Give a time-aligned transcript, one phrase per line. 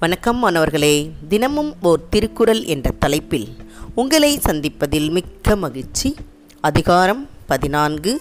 [0.00, 1.10] வணக்கம் மாணவர்களே.
[1.28, 3.56] தினமும் ஓர் திருக்குறள் என்ற தலைப்பில்
[3.94, 6.16] உங்களை சந்திப்பதில் மிக்க மகிழ்ச்சி.
[6.60, 8.20] அதிகாரம் பதினான்கு.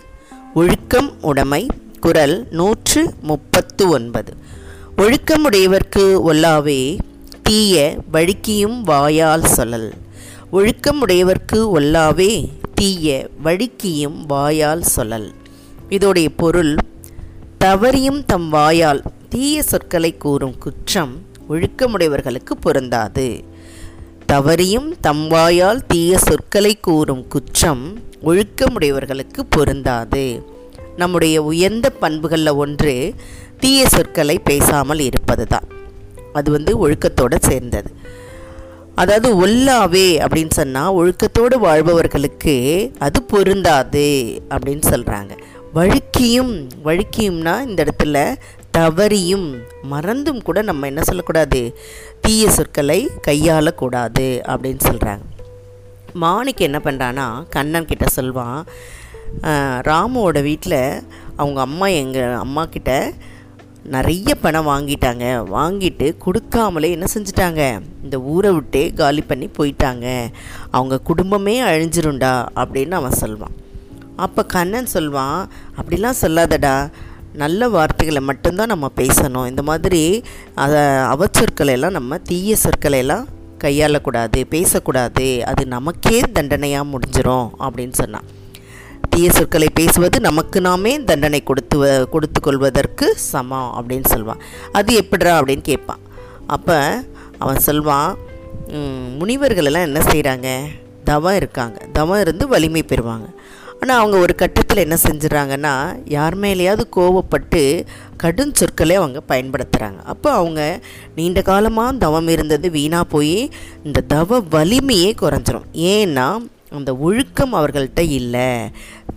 [0.54, 1.68] ஒழுக்கம் உடைமை
[2.00, 4.34] குரல் நூற்று முப்பத்து ஒன்பது
[4.98, 7.00] ஒழுக்கமுடையவர்க்கு ஒல்லாவே
[7.44, 9.92] தீய வழுக்கியும் வாயால் சொல்லல்.
[10.52, 15.32] ஒழுக்கமுடையவர்க்கு ஒல்லாவே தீய வழுக்கியும் வாயால் சொல்லல்.
[15.90, 16.76] இதோடைய பொருள்
[17.60, 23.44] தவறியும் தம் வாயால் தீய சொற்களை கூறும் குற்றம் ஒழுக்கமுடையவர்களுக்கு பொருந்தாது.
[24.28, 27.84] தவறியும் தம்வாயால் தீய சொற்களை கூறும் குற்றம்
[28.24, 30.42] ஒழுக்கமுடையவர்களுக்கு பொருந்தாது.
[30.98, 32.94] நம்முடைய உயர்ந்த பண்புகளில் ஒன்று
[33.60, 35.68] தீய சொற்களை பேசாமல் இருப்பது தான்
[36.34, 37.90] அது வந்து ஒழுக்கத்தோடு சேர்ந்தது.
[38.96, 42.56] அதாவது ஒல்லாவே அப்படின்னு சொன்னால் ஒழுக்கத்தோடு வாழ்பவர்களுக்கு
[43.00, 44.08] அது பொருந்தாது
[44.50, 45.34] அப்படின்னு சொல்கிறாங்க
[45.74, 46.54] வழுக்கியும்
[46.84, 48.18] வழுக்கியும்னா இந்த இடத்துல
[48.74, 49.48] தவறியும்
[49.94, 51.62] மறந்தும் கூட நம்ம என்ன சொல்லக்கூடாது?
[52.22, 55.26] தீய சொற்களை கையாளக்கூடாது அப்படின்னு சொல்கிறாங்க
[56.14, 58.60] மாணிக்கு என்ன பண்ணுறான்னா கண்ணன் கிட்ட சொல்வான்
[59.90, 60.82] ராமோட வீட்டில்
[61.36, 62.92] அவங்க அம்மா எங்கள் அம்மா கிட்ட
[63.94, 65.26] நிறைய பணம் வாங்கிட்டாங்க.
[65.56, 67.62] வாங்கிட்டு கொடுக்காமலே என்ன செஞ்சிட்டாங்க?
[68.04, 70.08] இந்த ஊரை விட்டே காலி பண்ணி போயிட்டாங்க.
[70.72, 73.56] அவங்க குடும்பமே அழிஞ்சிருண்டா அப்படின்னு அவன் சொல்வான்.
[74.16, 75.40] அப்போ கண்ணன் சொல்வான்
[75.80, 76.76] அப்படிலாம் சொல்லாதடா.
[77.44, 79.48] நல்ல வார்த்தைகளை மட்டும்தான் நம்ம பேசணும்.
[79.52, 80.02] இந்த மாதிரி
[80.64, 80.82] அதை
[81.14, 83.26] அவச்சொற்களை எல்லாம் நம்ம தீய சொற்களை எல்லாம்
[83.64, 85.28] கையாளக்கூடாது பேசக்கூடாது.
[85.52, 88.28] அது நமக்கே தண்டனையாக முடிஞ்சிடும் அப்படின்னு சொன்னான்.
[89.12, 91.78] தீய சொற்களை பேசுவது நமக்கு நாமே தண்டனை கொடுத்து
[92.14, 94.44] கொடுத்து கொள்வதற்கு சமம் அப்படின்னு சொல்லுவான்
[94.80, 96.04] அது எப்படிரா அப்படின்னு கேட்பான்.
[96.56, 96.78] அப்போ
[97.44, 98.10] அவன் சொல்வான்
[99.20, 100.48] முனிவர்கள் எல்லாம் என்ன செய்கிறாங்க
[101.10, 101.78] தவம் இருக்காங்க.
[101.98, 103.28] தவம் இருந்து வலிமை பெறுவாங்க.
[103.82, 107.86] ஆனால் அவங்க ஒரு கட்டத்தில் என்ன செஞ்சிடறாங்கன்னா யார் மேலேயாவது கோவப்பட்டு
[108.18, 110.62] கடும் சொற்களை அவங்க பயன்படுத்துகிறாங்க அப்போ அவங்க
[111.16, 113.50] நீண்ட காலமாக தவம் இருந்தது வீணாக போய்
[113.84, 115.68] இந்த தவ வலிமையே குறைஞ்சிரும்.
[115.74, 116.28] ஏன்னா
[116.70, 118.70] அந்த ஒழுக்கம் அவர்கள்ட்ட இல்லை.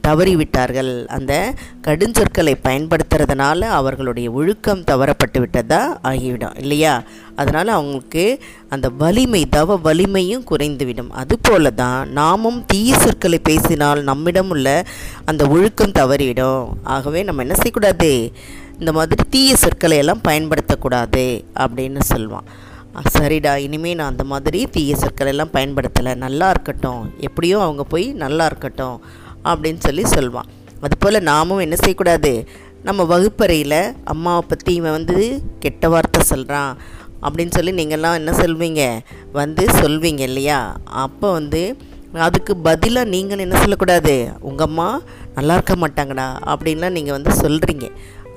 [0.08, 1.06] தவறிவிட்டார்கள்.
[1.06, 1.54] அந்த
[1.86, 7.02] கடுஞ்சொற்களை பயன்படுத்துறதுனால அவர்களுடைய ஒழுக்கம் தவறப்பட்டு விட்டதா ஆகிவிடும் இல்லையா?
[7.36, 11.08] அதனால் அவங்களுக்கு அந்த வலிமை தவ வலிமையும் குறைந்துவிடும்.
[11.08, 14.84] அதுபோல தான் நாமும் தீய சொற்களை பேசினால் நம்மிடம் உள்ள
[15.24, 16.66] அந்த ஒழுக்கம் தவறிவிடும்.
[16.82, 18.32] ஆகவே நம்ம என்ன செய்யக்கூடாது?
[18.78, 22.46] இந்த மாதிரி தீய சொற்களை எல்லாம் பயன்படுத்தக்கூடாது அப்படின்னு சொல்லுவான்.
[23.18, 26.14] சரிடா இனிமேல் நான் அந்த மாதிரி தீய சொற்கள் எல்லாம் பயன்படுத்தலை.
[26.14, 27.12] நல்லா இருக்கட்டும்.
[27.20, 29.00] எப்படியோ அவங்க போய் நல்லா இருக்கட்டும்.
[29.50, 30.50] அப்படின்னு சொல்லி சொல்வான்.
[30.86, 32.32] அதுபோல் நாமும் என்ன செய்யக்கூடாது?
[32.88, 33.80] நம்ம வகுப்பறையில்
[34.12, 35.16] அம்மாவை பற்றி இவன் வந்து
[35.64, 36.72] கெட்ட வார்த்தை சொல்கிறான்
[37.26, 38.82] அப்படின்னு சொல்லி நீங்கள்லாம் என்ன சொல்வீங்க?
[39.40, 40.60] வந்து சொல்வீங்க இல்லையா?
[41.04, 41.62] அப்போ வந்து
[42.26, 44.14] அதுக்கு பதிலாக நீங்கள் என்ன சொல்லக்கூடாது?
[44.48, 44.88] உங்கள் அம்மா
[45.36, 47.86] நல்லா இருக்க மாட்டாங்கடா அப்படின்லாம் நீங்கள் வந்து சொல்கிறீங்க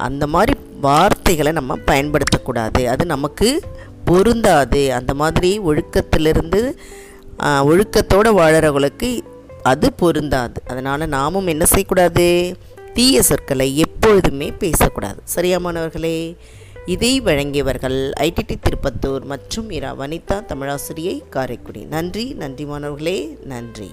[0.08, 0.54] அந்த மாதிரி
[0.86, 2.82] வார்த்தைகளை நம்ம பயன்படுத்தக்கூடாது.
[2.94, 3.50] அது நமக்கு
[4.10, 4.82] பொருந்தாது.
[4.98, 6.62] அந்த மாதிரி ஒழுக்கத்திலிருந்து
[7.70, 9.10] ஒழுக்கத்தோடு வாழறவங்களுக்கு
[9.66, 10.62] அது பொருந்தாது.
[10.68, 12.26] அதனால் நாமும் என்ன செய்யக்கூடாது?
[12.94, 15.22] தீய சொற்களை எப்பொழுதுமே பேசக்கூடாது.
[15.24, 16.18] சரியா மாணவர்களே?
[16.86, 21.82] இதை வழங்கியவர்கள் ஐடிடி திருப்பத்தூர் மற்றும் இரா வனிதா தமிழாசிரியை காரைக்குடி.
[21.96, 23.90] நன்றி நன்றி மாணவர்களே நன்றி.